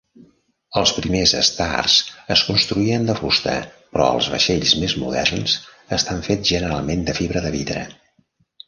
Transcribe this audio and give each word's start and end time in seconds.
Els 0.79 0.93
primers 0.99 1.33
Stars 1.49 1.97
es 2.37 2.43
construïen 2.47 3.07
de 3.11 3.17
fusta, 3.21 3.55
però 3.93 4.09
els 4.15 4.31
vaixells 4.37 4.75
més 4.85 4.97
moderns 5.05 5.57
estan 6.01 6.29
fets 6.31 6.55
generalment 6.57 7.09
de 7.13 7.19
fibra 7.21 7.47
de 7.49 7.59
vidre. 7.61 7.89